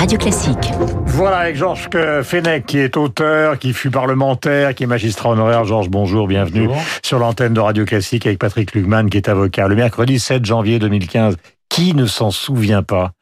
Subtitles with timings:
[0.00, 0.72] Radio Classique.
[1.04, 1.90] Voilà, avec Georges
[2.22, 5.66] Fenech, qui est auteur, qui fut parlementaire, qui est magistrat honoraire.
[5.66, 6.82] Georges, bonjour, bienvenue Bonjour.
[7.02, 9.68] sur l'antenne de Radio Classique avec Patrick Lugman, qui est avocat.
[9.68, 11.36] Le mercredi 7 janvier 2015,
[11.68, 13.12] qui ne s'en souvient pas?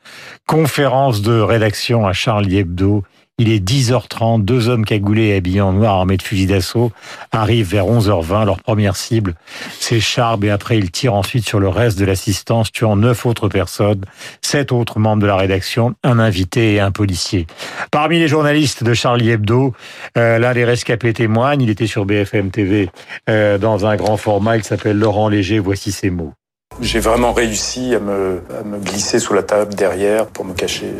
[0.47, 3.03] Conférence de rédaction à Charlie Hebdo.
[3.41, 6.91] Il est 10h30, deux hommes cagoulés et habillés en noir armés de fusils d'assaut
[7.31, 8.45] arrivent vers 11h20.
[8.45, 9.37] Leur première cible,
[9.79, 13.49] c'est Charb et après ils tirent ensuite sur le reste de l'assistance, tuant neuf autres
[13.49, 14.01] personnes,
[14.43, 17.47] sept autres membres de la rédaction, un invité et un policier.
[17.93, 19.73] Parmi les journalistes de Charlie Hebdo,
[20.17, 22.91] euh, l'un des rescapés témoigne, il était sur BFM TV
[23.31, 26.33] euh, dans un grand format, il s'appelle Laurent Léger, voici ses mots.
[26.81, 30.95] J'ai vraiment réussi à me, à me glisser sous la table derrière pour me cacher.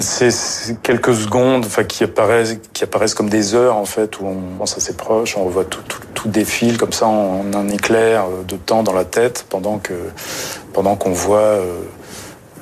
[0.00, 0.30] C'est
[0.82, 4.76] quelques secondes enfin, qui, apparaissent, qui apparaissent comme des heures en fait, où on pense
[4.78, 8.82] assez proche, on voit tout, tout, tout défile comme ça en un éclair de temps
[8.82, 9.92] dans la tête pendant que
[10.72, 11.82] pendant qu'on voit euh,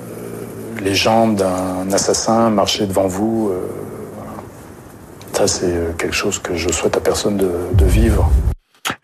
[0.01, 3.51] euh, les jambes d'un assassin marcher devant vous.
[3.53, 3.69] euh.
[5.35, 8.29] Ça c'est euh, quelque chose que je souhaite à personne de, de vivre.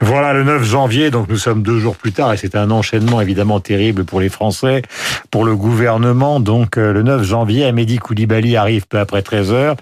[0.05, 3.20] Voilà le 9 janvier, donc nous sommes deux jours plus tard et c'est un enchaînement
[3.20, 4.83] évidemment terrible pour les Français,
[5.31, 6.41] pour le gouvernement.
[6.41, 9.77] Donc euh, le 9 janvier, Amédi Koulibaly arrive peu après 13 heures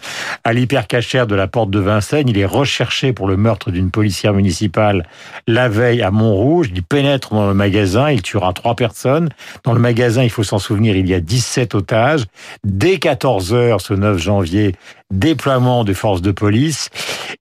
[0.44, 2.28] à l'hypercachère de la porte de Vincennes.
[2.28, 5.06] Il est recherché pour le meurtre d'une policière municipale
[5.46, 6.68] la veille à Montrouge.
[6.74, 9.30] Il pénètre dans le magasin, il tuera trois personnes.
[9.64, 12.27] Dans le magasin, il faut s'en souvenir, il y a 17 otages.
[12.62, 14.74] Dès 14 heures, ce 9 janvier,
[15.11, 16.89] déploiement des forces de police.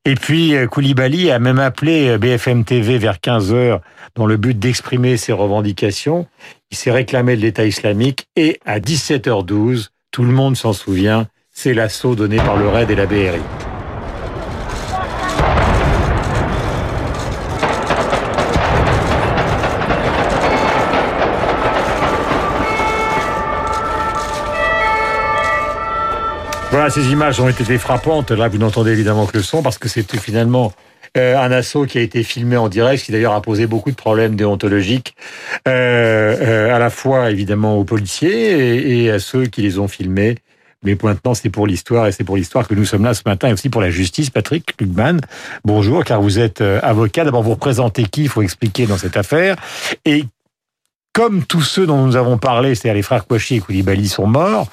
[0.06, 3.82] Et puis euh, Koulibaly a même appelé euh, BFM TV vers 15 heures
[4.16, 6.28] dans le but d'exprimer ses revendications.
[6.72, 11.74] Il s'est réclamé de l'État islamique et à 17h12, tout le monde s'en souvient, c'est
[11.74, 13.69] l'assaut donné par le RAID et la BRI.
[26.72, 28.30] Voilà, ces images ont été frappantes.
[28.30, 30.72] Là, vous n'entendez évidemment que le son parce que c'était finalement
[31.18, 33.90] euh, un assaut qui a été filmé en direct, ce qui d'ailleurs a posé beaucoup
[33.90, 35.16] de problèmes déontologiques,
[35.68, 39.88] euh, euh, à la fois évidemment aux policiers et, et à ceux qui les ont
[39.88, 40.36] filmés.
[40.84, 43.50] Mais maintenant, c'est pour l'histoire et c'est pour l'histoire que nous sommes là ce matin
[43.50, 44.30] et aussi pour la justice.
[44.30, 45.20] Patrick Lugman,
[45.66, 47.26] bonjour, car vous êtes euh, avocat.
[47.26, 48.24] D'abord, vous représentez qui?
[48.24, 49.56] Il faut expliquer dans cette affaire.
[50.06, 50.24] Et
[51.14, 54.68] comme tous ceux dont nous avons parlé, c'est-à-dire les frères Kouachi et Koulibaly sont morts,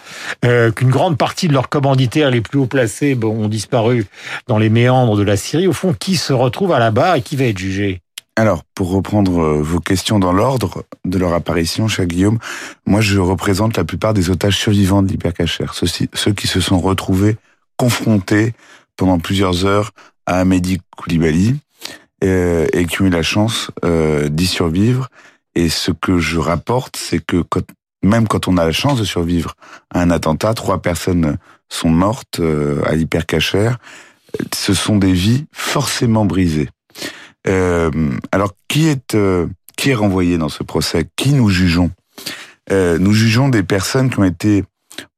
[0.45, 4.07] euh, qu'une grande partie de leurs commanditaires les plus haut placés ont disparu
[4.47, 7.23] dans les méandres de la Syrie, au fond, qui se retrouve à la barre et
[7.23, 8.01] qui va être jugé?
[8.37, 12.39] Alors, pour reprendre euh, vos questions dans l'ordre de leur apparition, cher Guillaume,
[12.85, 16.79] moi je représente la plupart des otages survivants de l'hypercachère, ceux, ceux qui se sont
[16.79, 17.39] retrouvés
[17.79, 18.53] confrontés
[18.97, 19.93] pendant plusieurs heures
[20.27, 21.57] à Amédi Koulibaly
[22.25, 25.09] euh, et qui ont eu la chance d'y survivre.
[25.57, 27.67] Et ce que je rapporte, c'est que quand,
[28.05, 29.55] même quand on a la chance de survivre
[29.93, 33.79] à un attentat, trois personnes sont mortes euh, à l'hypercachère.
[34.55, 36.69] Ce sont des vies forcément brisées.
[37.49, 37.91] Euh,
[38.33, 39.47] alors, qui est euh,
[39.77, 41.09] qui est renvoyé dans ce procès?
[41.17, 41.91] Qui nous jugeons?
[42.71, 44.65] Euh, Nous jugeons des personnes qui ont été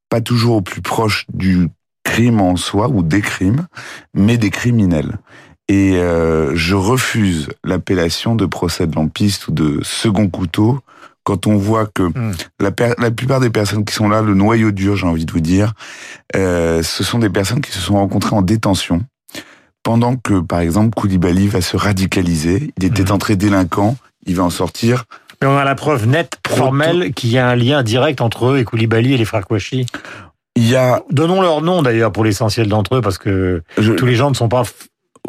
[0.09, 1.69] pas toujours au plus proche du
[2.03, 3.67] crime en soi ou des crimes,
[4.13, 5.19] mais des criminels.
[5.69, 10.79] Et euh, je refuse l'appellation de procès de lampiste ou de second couteau
[11.23, 12.31] quand on voit que Mm.
[12.59, 15.39] la, la plupart des personnes qui sont là, le noyau dur, j'ai envie de vous
[15.41, 15.73] dire,
[16.35, 19.03] euh, ce sont des personnes qui se sont rencontrées en détention
[19.83, 22.73] pendant que, par exemple, Koulibaly va se radicaliser.
[22.77, 23.11] Il était Mhm.
[23.11, 25.05] entré délinquant, il va en sortir.
[25.41, 28.57] Mais on a la preuve nette, formelle, qu'il y a un lien direct entre eux
[28.57, 29.85] et Koulibaly et les frères Kouachi.
[30.55, 34.05] Il y a, Donnons leur nom d'ailleurs pour l'essentiel d'entre eux, parce que je- tous
[34.07, 34.63] les gens ne sont pas...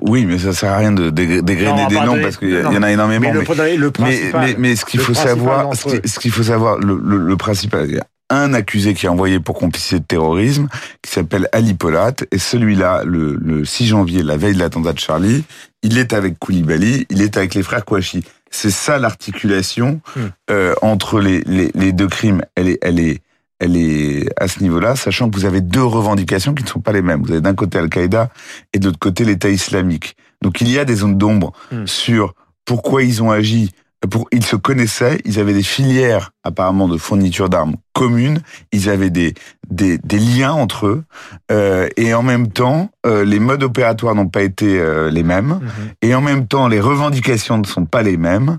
[0.02, 2.90] oui, mais ça sert à rien de dégrainer des noms parce qu'il y, en a
[2.92, 3.32] énormément.
[3.32, 4.40] Mais mais- le Mais, principal...
[4.46, 7.36] mais, mais ce qu'il faut savoir, ce qui- ce qu'il faut savoir, le, le, le
[7.36, 10.68] principal, il y a un accusé qui est envoyé pour complicité de terrorisme,
[11.02, 15.00] qui s'appelle Ali Polat, et celui-là, le, le 6 janvier, la veille de l'attentat de
[15.00, 15.44] Charlie,
[15.82, 18.22] il est avec Koulibaly, il est avec les frères Kouachi.
[18.52, 20.20] C'est ça l'articulation Hmm.
[20.50, 22.42] euh, entre les, les, les deux crimes.
[22.54, 23.20] Elle est, elle est,
[23.60, 26.92] elle est à ce niveau-là, sachant que vous avez deux revendications qui ne sont pas
[26.92, 27.22] les mêmes.
[27.22, 28.30] Vous avez d'un côté Al-Qaïda
[28.72, 30.16] et de l'autre côté l'État islamique.
[30.42, 31.86] Donc il y a des zones d'ombre Hmm.
[31.86, 32.34] sur
[32.64, 33.70] pourquoi ils ont agi.
[34.10, 38.40] Pour, ils se connaissaient, ils avaient des filières apparemment de fourniture d'armes communes,
[38.72, 39.34] ils avaient des,
[39.68, 41.04] des, des liens entre eux,
[41.52, 45.60] euh, et en même temps, euh, les modes opératoires n'ont pas été euh, les mêmes,
[45.60, 45.90] Mhm.
[46.00, 48.56] et en même temps, les revendications ne sont pas les mêmes.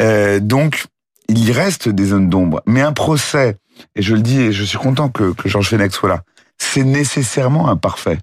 [0.00, 0.86] Euh, donc,
[1.28, 2.60] il y reste des zones d'ombre.
[2.66, 3.56] Mais un procès,
[3.96, 6.22] et je le dis, et je suis content que, que Georges Fenech soit là,
[6.58, 8.18] c'est nécessairement imparfait.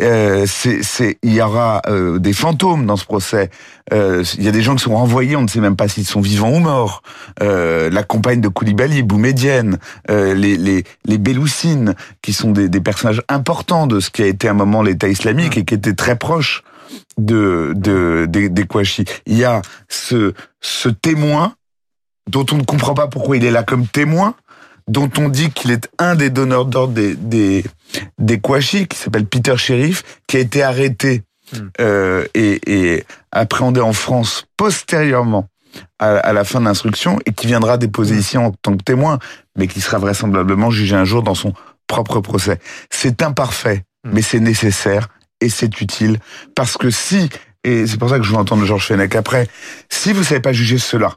[0.00, 3.50] Euh, c'est, il y aura euh, des fantômes dans ce procès.
[3.92, 6.06] Euh, il y a des gens qui sont renvoyés, on ne sait même pas s'ils
[6.06, 7.02] sont vivants ou morts.
[7.42, 9.78] Euh, la compagne de Koulibaly, Boumedienne,
[10.10, 11.20] euh, les, les, les
[12.22, 15.58] qui sont des, des personnages importants de ce qui a été un moment l'État islamique
[15.58, 16.62] et qui étaient très proches
[17.18, 19.04] de, de des, des Kouachi.
[19.26, 20.32] Il y a ce,
[20.62, 21.54] ce témoin
[22.30, 24.34] dont on ne comprend pas pourquoi il est là comme témoin,
[24.88, 27.64] dont on dit qu'il est un des donneurs d'ordre des, des,
[28.18, 31.22] des Kouachi, qui s'appelle Peter Sheriff, qui a été arrêté
[31.54, 31.68] Hmm.
[31.82, 32.60] euh, et,
[32.94, 35.48] et appréhendé en France postérieurement
[35.98, 39.18] à, à la fin de l'instruction et qui viendra déposer ici en tant que témoin,
[39.58, 41.52] mais qui sera vraisemblablement jugé un jour dans son
[41.86, 42.58] propre procès.
[42.88, 44.12] C'est imparfait, Hmm.
[44.14, 45.08] mais c'est nécessaire
[45.42, 46.20] et c'est utile
[46.54, 47.28] parce que si,
[47.64, 49.46] et c'est pour ça que je veux entendre Georges Fenech après,
[49.90, 51.16] si vous savez pas juger ceux-là,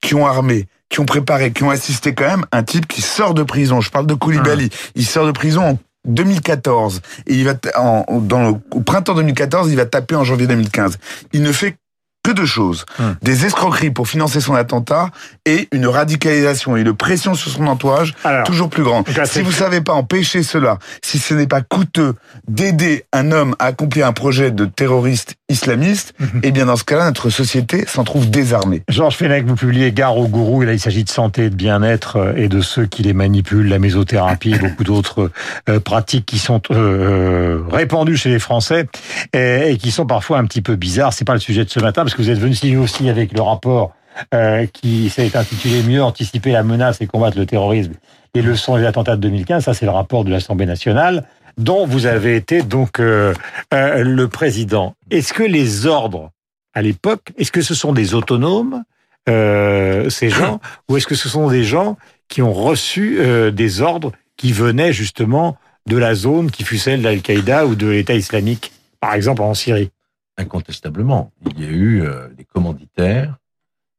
[0.00, 3.34] qui ont armé, qui ont préparé, qui ont assisté quand même un type qui sort
[3.34, 3.80] de prison.
[3.80, 4.70] Je parle de Koulibaly.
[4.94, 5.78] Il sort de prison en
[6.26, 10.24] 2014 et il va t- en, dans le, au printemps 2014, il va taper en
[10.24, 10.98] janvier 2015.
[11.32, 11.76] Il ne fait
[12.22, 13.14] que deux choses Hum.
[13.22, 15.10] des escroqueries pour financer son attentat
[15.44, 19.04] et une radicalisation et une pression sur son entourage Alors, toujours plus grande.
[19.26, 22.14] Si vous savez pas empêcher cela, si ce n'est pas coûteux
[22.48, 26.40] d'aider un homme à accomplir un projet de terroriste islamiste, Mhm.
[26.42, 28.82] eh bien dans ce cas-là, notre société s'en trouve désarmée.
[28.88, 31.54] Georges Fenech, vous publiez Gare aux gourous, et là il s'agit de santé et de
[31.54, 35.30] bien-être euh, et de ceux qui les manipulent, la mésothérapie et beaucoup d'autres
[35.68, 38.86] euh, pratiques qui sont euh, répandues chez les Français
[39.32, 41.12] et, et qui sont parfois un petit peu bizarres.
[41.12, 43.40] C'est pas le sujet de ce matin parce que vous êtes venu aussi avec le
[43.42, 43.92] rapport
[44.34, 47.92] euh, qui s'est intitulé Mieux anticiper la menace et combattre le terrorisme,
[48.34, 49.62] les leçons des attentats de 2015.
[49.64, 51.24] Ça c'est le rapport de l'Assemblée nationale
[51.56, 53.34] dont vous avez été donc euh,
[53.72, 54.94] euh, le président.
[55.10, 56.30] Est-ce que les ordres
[56.74, 58.82] à l'époque, est-ce que ce sont des autonomes
[59.28, 61.96] euh, ces gens, ou est-ce que ce sont des gens
[62.28, 63.18] qui ont reçu
[63.52, 65.56] des ordres qui venaient justement
[65.86, 69.90] de la zone qui fut celle d'Al-Qaïda ou de l'État islamique, par exemple en Syrie?
[70.36, 71.32] Incontestablement.
[71.44, 72.04] Il y a eu
[72.36, 73.36] des commanditaires,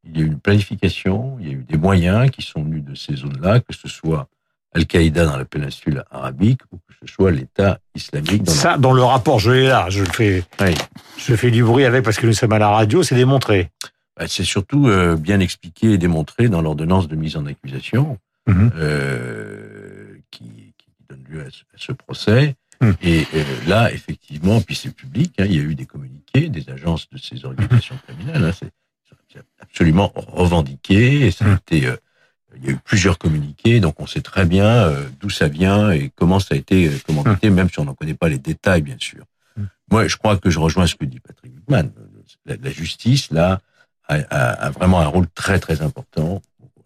[0.05, 2.83] il y a eu une planification, il y a eu des moyens qui sont venus
[2.83, 4.29] de ces zones-là, que ce soit
[4.73, 9.03] Al-Qaïda dans la péninsule arabique ou que ce soit l'État islamique dans Ça, dans le
[9.03, 10.75] rapport, je l'ai là, je le fais, Oui.
[11.17, 13.69] je fais du bruit avec parce que nous sommes à la radio, c'est démontré.
[14.17, 18.17] Bah, C'est surtout euh, bien expliqué et démontré dans l'ordonnance de mise en accusation
[18.47, 18.71] Mhm.
[18.77, 22.55] euh, qui, qui donne lieu à ce, à ce procès.
[22.81, 22.95] Mhm.
[23.01, 26.69] Et euh, là, effectivement, puis c'est public, hein, il y a eu des communiqués des
[26.69, 28.43] agences de ces organisations criminelles.
[28.45, 28.71] hein, c'est
[29.59, 31.27] absolument revendiqué.
[31.27, 31.57] Et ça a Mhm.
[31.67, 31.87] été,
[32.61, 35.91] il y a eu plusieurs communiqués, donc on sait très bien euh, d'où ça vient
[35.91, 38.81] et comment ça a été euh, commandité, même si on n'en connaît pas les détails,
[38.81, 39.23] bien sûr.
[39.55, 39.69] Mhm.
[39.91, 41.91] Moi, je crois que je rejoins ce que dit Patrick Wittmann.
[42.45, 43.59] La, la justice, là,
[44.07, 46.41] a, a- a vraiment un rôle très très important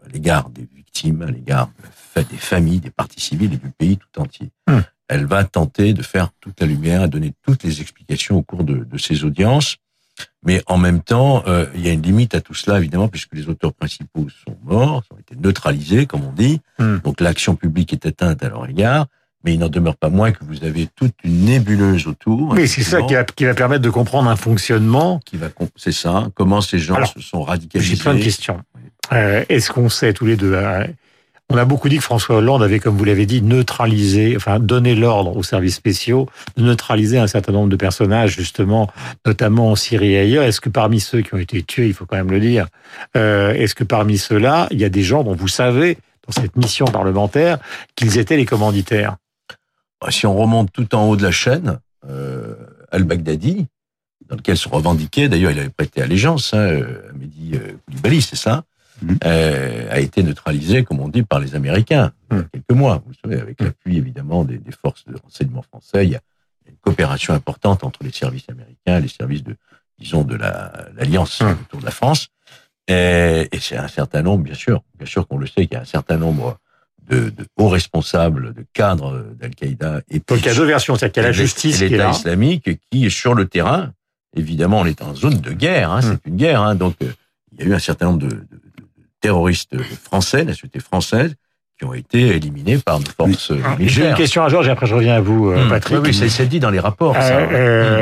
[0.06, 1.70] à l'égard des victimes, à l'égard
[2.16, 4.50] des familles, des parties civiles et du pays tout entier.
[4.68, 4.84] Hum.
[5.08, 8.64] Elle va tenter de faire toute la lumière, à donner toutes les explications au cours
[8.64, 9.78] de, de ces audiences.
[10.44, 13.34] Mais en même temps, euh, il y a une limite à tout cela, évidemment, puisque
[13.34, 16.62] les auteurs principaux sont morts, ont été neutralisés, comme on dit.
[16.80, 17.00] Hum.
[17.04, 19.08] Donc l'action publique est atteinte à leur égard.
[19.44, 22.52] Mais il n'en demeure pas moins que vous avez toute une nébuleuse autour.
[22.52, 25.20] Oui, c'est ça qui va, qui va permettre de comprendre un fonctionnement.
[25.26, 26.28] qui va, c'est ça.
[26.36, 27.96] Comment ces gens Alors, se sont radicalisés.
[27.96, 28.62] J'ai plein de questions.
[29.12, 30.86] Euh, Est-ce qu'on sait tous les deux euh,
[31.54, 34.96] On a beaucoup dit que François Hollande avait, comme vous l'avez dit, neutralisé, enfin donné
[34.96, 38.90] l'ordre aux services spéciaux de neutraliser un certain nombre de personnages, justement,
[39.26, 40.46] notamment en Syrie et ailleurs.
[40.46, 42.68] Est-ce que parmi ceux qui ont été tués, il faut quand même le dire,
[43.18, 46.56] euh, est-ce que parmi ceux-là, il y a des gens dont vous savez, dans cette
[46.56, 47.58] mission parlementaire,
[47.98, 49.18] qu'ils étaient les commanditaires?
[50.00, 52.56] Bah, Si on remonte tout en haut de la chaîne, euh,
[52.94, 53.68] Al-Baghdadi,
[54.30, 58.64] dans lequel se revendiquait, d'ailleurs il avait prêté allégeance hein, euh, Mehdi Koulibaly, c'est ça,
[59.02, 59.18] Mhm.
[59.26, 62.50] euh, a été neutralisé, comme on dit, par les Américains, il y a Mhm.
[62.54, 66.06] quelques mois, vous savez, avec l'appui évidemment des, des forces de renseignement français.
[66.06, 66.22] Il y a
[66.68, 69.56] une coopération importante entre les services américains et les services de,
[69.98, 71.52] disons, de la- l'Alliance Mhm.
[71.64, 72.28] autour de la France.
[72.88, 75.78] Et, et c'est un certain nombre, bien sûr, bien sûr qu'on le sait, qu'il y
[75.78, 76.58] a un certain nombre
[77.10, 81.14] de, de hauts responsables, de cadres d'Al-Qaïda et Donc il y a deux versions, c'est-à-dire
[81.14, 83.92] qu'il y a la justice et l'État islamique qui sur le terrain.
[84.36, 86.04] Évidemment, on est en zone de guerre, hein, Mm.
[86.24, 86.62] c'est une guerre.
[86.62, 87.12] Hein, donc, euh,
[87.52, 88.62] il y a eu un certain nombre de- de
[89.22, 91.36] terroristes français, la société française,
[91.80, 94.86] qui ont été éliminés par nos forces euh, J'ai une question à Georges et après
[94.86, 95.70] je reviens à vous, euh, Mm.
[95.70, 95.98] Patrick.
[96.04, 97.16] Oui, oui, c'est dit dans les rapports.
[97.16, 97.38] ça.
[97.38, 97.48] Euh,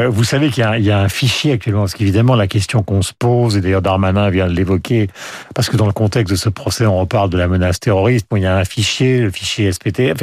[0.05, 2.35] euh, Vous savez qu'il y, a un- il y a un fichier actuellement, parce qu'évidemment
[2.35, 5.07] la question qu'on se pose, et d'ailleurs Darmanin vient de l'évoquer,
[5.55, 8.25] parce que dans le contexte de ce procès, on reparle de la menace terroriste.
[8.29, 10.13] Bon, il y a un fichier, le fichier SPT.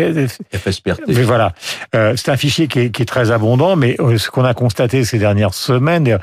[0.55, 1.01] FSPRT.
[1.09, 1.55] Mais voilà,
[1.95, 4.53] Euh, c'est un fichier qui est, qui est très abondant, mais euh, ce qu'on a
[4.53, 6.19] constaté ces dernières semaines,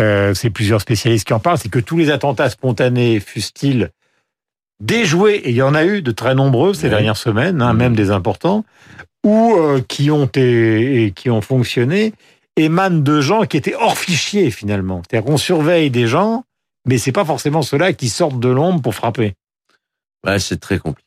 [0.00, 3.90] euh, c'est plusieurs spécialistes qui en parlent, c'est que tous les attentats spontanés, fussent-ils
[4.80, 6.90] déjoués, et il y en a eu de très nombreux ces Oui.
[6.90, 8.64] dernières semaines, hein, même des importants,
[9.24, 12.12] ou euh, qui ont et, et qui ont fonctionné
[12.56, 15.02] émanent de gens qui étaient hors fichier finalement.
[15.08, 16.44] C'est-à-dire qu'on surveille des gens,
[16.86, 19.34] mais c'est pas forcément ceux-là qui sortent de l'ombre pour frapper.
[20.24, 21.04] Bah, c'est très compliqué.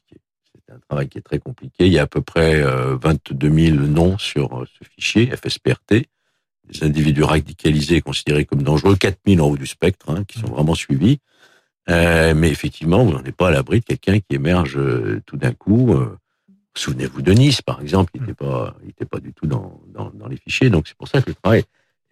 [0.67, 1.85] C'est un travail qui est très compliqué.
[1.87, 6.05] Il y a à peu près euh, 22 000 noms sur euh, ce fichier FSPRT.
[6.69, 10.47] Des individus radicalisés considérés comme dangereux, 4 000 en haut du spectre, hein, qui sont
[10.47, 11.19] vraiment suivis.
[11.89, 15.37] Euh, mais effectivement, vous n'en êtes pas à l'abri de quelqu'un qui émerge euh, tout
[15.37, 15.93] d'un coup.
[15.93, 16.17] Euh,
[16.73, 20.09] Souvenez-vous de Nice, par exemple, il n'était pas, il était pas du tout dans, dans,
[20.13, 20.69] dans les fichiers.
[20.69, 21.63] Donc c'est pour ça que le travail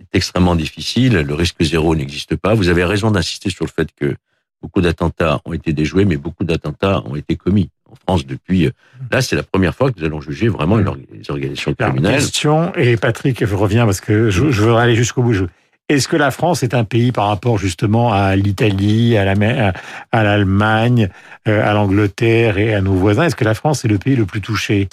[0.01, 1.13] est extrêmement difficile.
[1.19, 2.55] Le risque zéro n'existe pas.
[2.55, 4.15] Vous avez raison d'insister sur le fait que
[4.61, 8.69] beaucoup d'attentats ont été déjoués, mais beaucoup d'attentats ont été commis en France depuis.
[9.11, 12.15] Là, c'est la première fois que nous allons juger vraiment les organisations La criminelles.
[12.15, 15.31] question, et Patrick, je reviens parce que je, je voudrais aller jusqu'au bout.
[15.33, 15.45] Je-
[15.89, 19.73] Est-ce que la France est un pays par rapport justement à l'Italie, à la-
[20.11, 21.09] à l'Allemagne,
[21.47, 23.23] euh, à l'Angleterre et à nos voisins?
[23.23, 24.87] Est-ce que la France est le pays le plus touché?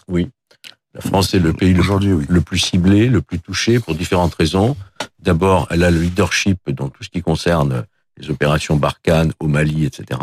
[0.94, 2.24] La France est le pays le Aujourd'hui, oui.
[2.30, 4.74] le plus ciblé, le plus touché pour différentes raisons.
[5.18, 7.84] D'abord, elle a le leadership dans tout ce qui concerne
[8.16, 10.18] les opérations Barkhane au Mali, etc.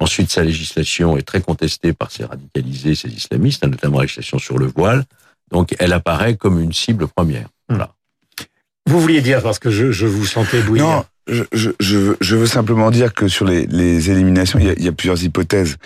[0.00, 4.38] Ensuite, sa législation est très contestée par ces radicalisés, ces islamistes, hein, notamment la législation
[4.38, 5.04] sur le voile.
[5.50, 7.48] Donc, elle apparaît comme une cible première.
[8.86, 10.86] Vous vouliez dire, parce que je, je vous sentais bouillir.
[10.86, 14.66] Non, je, je, je, veux, je veux simplement dire que sur les, les éliminations, il
[14.66, 15.76] y, a, il y a plusieurs hypothèses.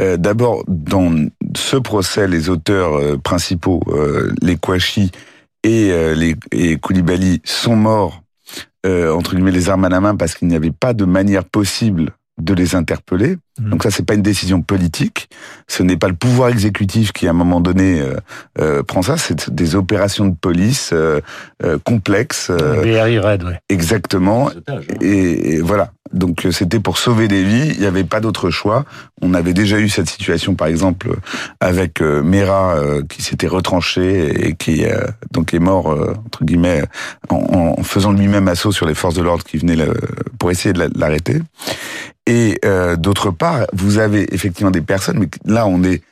[0.00, 5.10] Euh, D'abord, dans ce procès, les auteurs euh, principaux, euh, les Kouachi
[5.64, 8.22] et euh, les et Koulibaly, sont morts,
[8.86, 11.44] euh, entre guillemets, les armes à la main, parce qu'il n'y avait pas de manière
[11.44, 13.36] possible de les interpeller.
[13.60, 13.70] Mhm.
[13.70, 15.28] Donc ça, c'est pas une décision politique.
[15.68, 18.16] Ce n'est pas le pouvoir exécutif qui, à un moment donné, euh,
[18.58, 19.16] euh, prend ça.
[19.16, 21.20] C'est des opérations de police euh,
[21.62, 22.50] euh, complexes.
[22.50, 23.58] euh, BRI Red, ouais.
[23.68, 24.46] exactement.
[24.46, 24.96] Otages, hein.
[25.00, 25.92] Et, et voilà.
[26.12, 27.70] Donc euh, c'était pour sauver des vies.
[27.74, 28.84] Il n'y avait pas d'autre choix.
[29.22, 31.16] On avait déjà eu cette situation, par exemple,
[31.60, 34.84] avec euh, Mera euh, qui s'était retranché et qui
[35.32, 35.86] donc est mort
[36.26, 36.82] entre guillemets
[37.30, 39.78] en, en faisant lui-même assaut sur les forces de l'ordre qui venaient
[40.38, 41.40] pour essayer de la- de l'arrêter.
[42.26, 46.02] Et euh, d'autre part, vous avez effectivement des personnes, mais là on est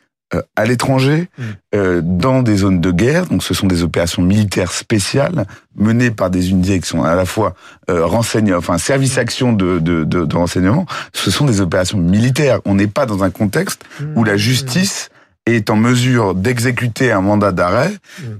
[0.56, 1.42] à l'étranger, Mm.
[1.74, 3.26] euh, dans des zones de guerre.
[3.26, 5.46] Donc ce sont des opérations militaires spéciales
[5.76, 7.54] menées par des unités qui sont à la fois
[7.90, 10.86] euh, renseignements, enfin service action de, de, de, de renseignement.
[11.12, 12.60] Ce sont des opérations militaires.
[12.64, 13.82] On n'est pas dans un contexte
[14.16, 15.08] où la justice
[15.44, 17.90] est en mesure d'exécuter un mandat d'arrêt,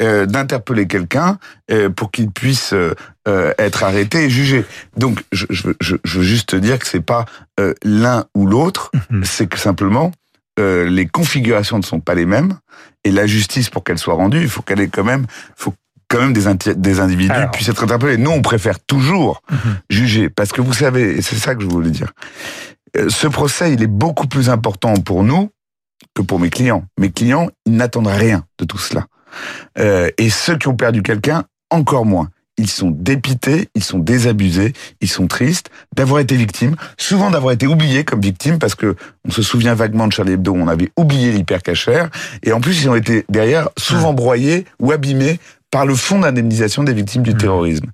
[0.03, 1.39] euh, d'interpeller quelqu'un
[1.73, 2.95] euh, pour qu'il puisse euh,
[3.27, 4.65] euh, être arrêté et jugé.
[4.97, 7.25] Donc, je, je, veux- je, je veux juste te dire que c'est pas
[7.59, 9.25] euh, l'un ou l'autre, Mhm.
[9.25, 10.13] c'est que simplement
[10.59, 12.59] euh, les configurations ne sont pas les mêmes
[13.05, 15.75] et la justice pour qu'elle soit rendue, il faut qu'elle ait quand même, faut
[16.09, 17.51] quand même des, inti- des individus Alors.
[17.51, 18.19] puissent être interpellés.
[18.19, 19.77] Nous, on préfère toujours Mhm.
[19.91, 22.13] juger parce que vous savez, et c'est ça que je voulais dire.
[22.97, 25.51] euh, Ce procès, il est beaucoup plus important pour nous
[26.15, 26.85] que pour mes clients.
[26.99, 29.07] Mes clients, ils n'attendent rien de tout cela.
[29.79, 32.29] Euh, et ceux qui ont perdu quelqu'un, encore moins.
[32.59, 37.67] Ils sont dépités, ils sont désabusés, ils sont tristes d'avoir été victimes, souvent d'avoir été
[37.67, 38.95] oubliés comme victimes parce que
[39.27, 42.11] on se souvient vaguement de Charlie Hebdo, on avait oublié l'hypercachère
[42.43, 45.41] et en plus ils ont été derrière souvent broyés ou abîmés
[45.71, 47.91] par le fonds d'indemnisation des victimes du terrorisme.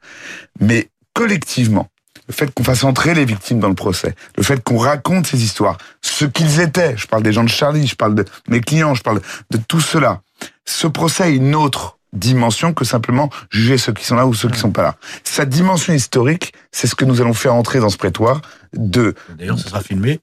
[0.60, 1.88] Mais collectivement,
[2.26, 5.42] le fait qu'on fasse entrer les victimes dans le procès, le fait qu'on raconte ces
[5.42, 8.94] histoires, ce qu'ils étaient, je parle des gens de Charlie, je parle de mes clients,
[8.94, 10.20] je parle de tout cela,
[10.64, 14.48] ce procès a une autre dimension que simplement juger ceux qui sont là ou ceux
[14.48, 14.96] qui sont pas là.
[15.24, 18.40] Sa dimension historique, c'est ce que nous allons faire entrer dans ce prétoire
[18.74, 20.20] de D'ailleurs, ça sera filmé.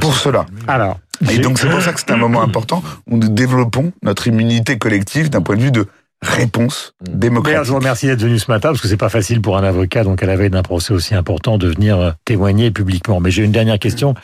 [0.00, 0.44] Pour cela.
[0.46, 0.62] filmé.
[0.68, 0.98] Alors,
[1.28, 4.78] et donc c'est pour ça que c'est un moment important où nous développons notre immunité
[4.78, 5.86] collective d'un point de vue de
[6.22, 7.04] réponse Mm.
[7.04, 7.64] D'ailleurs, démocratique.
[7.64, 10.04] je vous remercie d'être venu ce matin parce que c'est pas facile pour un avocat,
[10.04, 13.20] donc à la veille d'un procès aussi important, de venir euh, témoigner publiquement.
[13.20, 14.14] Mais j'ai une dernière question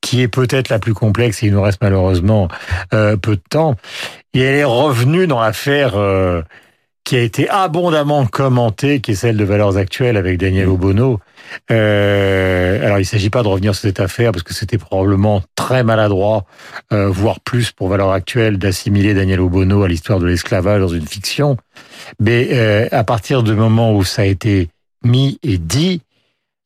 [0.00, 2.48] qui est peut-être la plus complexe et il nous reste malheureusement
[2.92, 3.76] euh, peu de temps.
[4.32, 6.42] Et elle est revenue dans l'affaire euh,
[7.04, 11.20] qui a été abondamment commentée, qui est celle de Valeurs Actuelles avec Daniel Obono.
[11.70, 15.84] Euh, alors, il s'agit pas de revenir sur cette affaire parce que c'était probablement très
[15.84, 16.46] maladroit,
[16.92, 21.06] euh, voire plus pour Valeurs Actuelles, d'assimiler Daniel Obono à l'histoire de l'esclavage dans une
[21.06, 21.58] fiction.
[22.20, 24.68] Mais euh, à partir du moment où ça a été
[25.04, 26.00] mis et dit,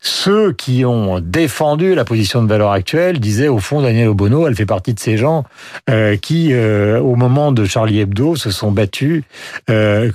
[0.01, 4.55] ceux qui ont défendu la position de valeur actuelle disaient au fond Daniel Obono, elle
[4.55, 5.43] fait partie de ces gens
[5.89, 9.23] euh, qui, euh, au moment de Charlie Hebdo, se sont battus
[9.69, 10.11] euh,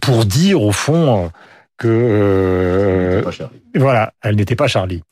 [0.00, 1.30] pour dire au fond
[1.78, 3.22] que euh,
[3.74, 5.02] voilà, elle n'était pas Charlie.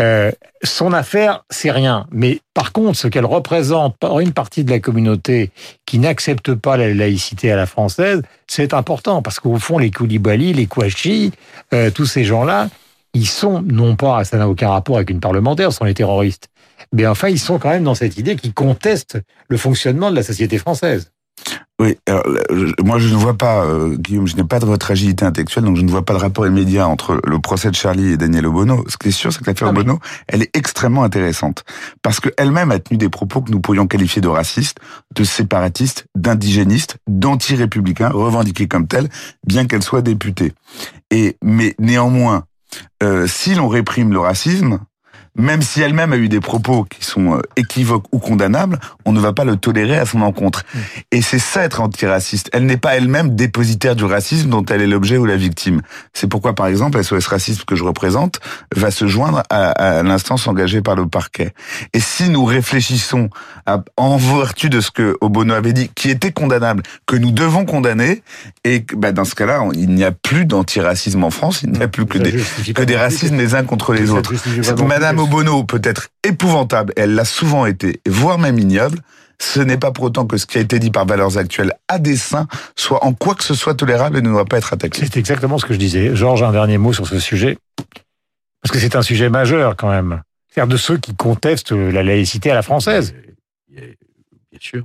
[0.00, 0.30] Euh,
[0.62, 2.06] son affaire, c'est rien.
[2.12, 5.50] Mais par contre, ce qu'elle représente par une partie de la communauté
[5.86, 10.52] qui n'accepte pas la laïcité à la française, c'est important parce qu'au fond, les Koulibaly,
[10.52, 11.32] les Kouachi,
[11.74, 12.68] euh, tous ces gens-là,
[13.14, 16.48] ils sont non pas, ça n'a aucun rapport avec une parlementaire, ce sont les terroristes.
[16.92, 20.22] Mais enfin, ils sont quand même dans cette idée qui conteste le fonctionnement de la
[20.22, 21.12] société française.
[21.80, 22.22] Oui, alors,
[22.84, 25.76] moi je ne vois pas, euh, Guillaume, je n'ai pas de votre agilité intellectuelle, donc
[25.76, 28.84] je ne vois pas de rapport immédiat entre le procès de Charlie et Daniel Obono.
[28.88, 29.80] Ce qui est sûr, c'est que l'affaire Ah oui.
[29.80, 31.64] Obono, elle est extrêmement intéressante.
[32.02, 34.78] Parce qu'elle-même a tenu des propos que nous pourrions qualifier de racistes,
[35.16, 39.08] de séparatistes, d'indigénistes, d'anti-républicains, revendiqués comme tels,
[39.44, 40.52] bien qu'elle soit députée.
[41.10, 42.44] Et, mais néanmoins,
[43.26, 44.80] si l'on réprime le racisme,
[45.34, 49.20] même si elle-même a eu des propos qui sont euh, équivoques ou condamnables, on ne
[49.20, 50.62] va pas le tolérer à son encontre.
[51.10, 52.50] Et c'est ça être antiraciste.
[52.52, 55.80] Elle n'est pas elle-même dépositaire du racisme dont elle est l'objet ou la victime.
[56.12, 58.40] C'est pourquoi, par exemple, SOS Racisme que je représente
[58.76, 61.54] va se joindre à, à l'instance engagée par le parquet.
[61.94, 63.30] Et si nous réfléchissons
[63.64, 67.64] à- en vertu de ce que Obono avait dit, qui était condamnable, que nous devons
[67.64, 68.22] condamner,
[68.64, 71.82] et bah, dans ce cas-là, on- il n'y a plus d'antiracisme en France, il n'y
[71.82, 72.32] a plus que des,
[72.74, 74.32] que des racismes les uns contre les autres.
[74.86, 78.98] Madame que- Obono peut être épouvantable, elle l'a souvent été, voire même ignoble.
[79.40, 81.98] Ce n'est pas pour autant que ce qui a été dit par Valeurs Actuelles à
[81.98, 85.00] dessein soit en quoi que ce soit tolérable et ne doit pas être attaqué.
[85.04, 86.14] C'est exactement ce que je disais.
[86.14, 87.58] Georges, un dernier mot sur ce sujet.
[88.60, 90.22] Parce que c'est un sujet majeur quand même.
[90.48, 93.14] C'est-à-dire de ceux qui contestent la laïcité à la française.
[93.76, 93.80] Euh,
[94.50, 94.84] Bien sûr,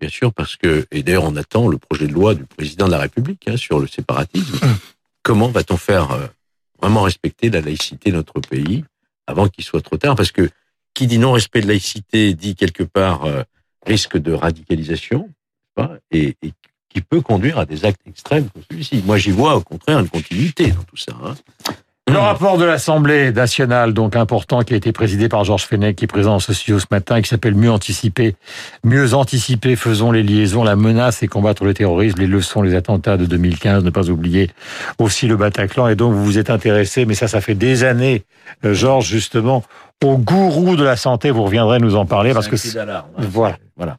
[0.00, 2.90] bien sûr, parce que et d'ailleurs on attend le projet de loi du président de
[2.90, 4.58] la République hein, sur le séparatisme.
[5.22, 6.26] Comment va-t-on faire euh,
[6.82, 8.84] vraiment respecter la laïcité de notre pays
[9.26, 10.48] avant qu'il soit trop tard Parce que
[10.94, 13.42] qui dit non-respect de laïcité dit quelque part euh,
[13.86, 15.28] risque de radicalisation
[16.12, 16.36] et
[16.88, 19.02] qui peut conduire à des actes extrêmes comme celui-ci.
[19.04, 21.12] Moi, j'y vois au contraire une continuité dans tout ça.
[21.24, 21.34] hein.
[22.10, 26.04] Le rapport de l'Assemblée nationale, donc important, qui a été présidé par Georges Fenech, qui
[26.04, 28.36] est présent dans ce studio ce matin, et qui s'appelle Mieux anticiper.
[28.84, 33.16] Mieux anticiper, faisons les liaisons, la menace et combattre le terrorisme, les leçons, les attentats
[33.16, 34.50] de 2015, ne pas oublier
[34.98, 35.88] aussi le Bataclan.
[35.88, 38.24] Et donc, vous vous êtes intéressé, mais ça, ça fait des années,
[38.66, 39.64] euh, Georges, justement,
[40.04, 41.30] au gourou de la santé.
[41.30, 43.24] Vous reviendrez nous en parler parce que d'alarme, hein.
[43.30, 43.56] Voilà.
[43.78, 43.96] voilà.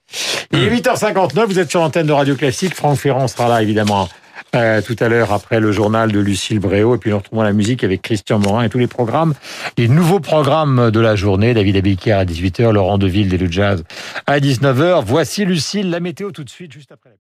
[0.51, 2.75] Il est 8h59, vous êtes sur l'antenne de Radio Classique.
[2.75, 4.07] Franck Ferrand sera là, évidemment,
[4.55, 6.95] euh, tout à l'heure après le journal de Lucille Bréau.
[6.95, 9.33] Et puis nous retrouvons la musique avec Christian Morin et tous les programmes.
[9.77, 11.53] Les nouveaux programmes de la journée.
[11.53, 13.83] David Abiquier à 18h, Laurent Deville des Jazz
[14.27, 15.03] à 19h.
[15.05, 17.15] Voici Lucille, la météo tout de suite, juste après la.